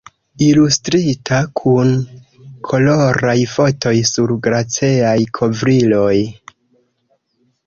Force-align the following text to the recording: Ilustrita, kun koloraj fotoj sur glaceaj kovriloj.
Ilustrita, 0.43 1.41
kun 1.59 1.91
koloraj 2.69 3.35
fotoj 3.53 3.93
sur 4.13 4.35
glaceaj 4.49 5.13
kovriloj. 5.41 6.17